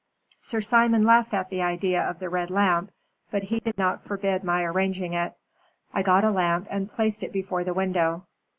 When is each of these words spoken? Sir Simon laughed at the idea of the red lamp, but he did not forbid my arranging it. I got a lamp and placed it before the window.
Sir 0.39 0.61
Simon 0.61 1.03
laughed 1.03 1.31
at 1.31 1.51
the 1.51 1.61
idea 1.61 2.01
of 2.01 2.17
the 2.17 2.27
red 2.27 2.49
lamp, 2.49 2.89
but 3.29 3.43
he 3.43 3.59
did 3.59 3.77
not 3.77 4.03
forbid 4.03 4.43
my 4.43 4.63
arranging 4.63 5.13
it. 5.13 5.33
I 5.93 6.01
got 6.01 6.23
a 6.23 6.31
lamp 6.31 6.65
and 6.71 6.89
placed 6.91 7.21
it 7.21 7.31
before 7.31 7.63
the 7.63 7.75
window. 7.75 8.25